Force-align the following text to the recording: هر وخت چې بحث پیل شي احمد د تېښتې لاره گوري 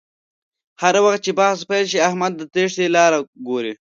هر 0.81 0.95
وخت 1.05 1.19
چې 1.25 1.31
بحث 1.39 1.59
پیل 1.69 1.85
شي 1.91 1.99
احمد 2.07 2.31
د 2.37 2.41
تېښتې 2.53 2.85
لاره 2.95 3.19
گوري 3.47 3.73